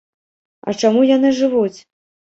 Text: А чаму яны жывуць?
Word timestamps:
А 0.67 0.73
чаму 0.81 1.03
яны 1.11 1.33
жывуць? 1.41 1.79